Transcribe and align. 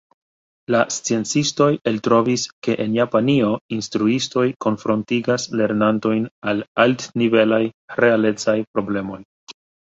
La 0.75 0.79
sciencistoj 0.93 1.65
eltrovis, 1.91 2.45
ke 2.67 2.75
en 2.85 2.95
Japanio 2.95 3.49
instruistoj 3.77 4.45
konfrontigas 4.67 5.45
lernantojn 5.61 6.25
al 6.53 6.65
altnivelaj 6.87 7.61
realecaj 8.01 8.57
problemoj. 8.79 9.21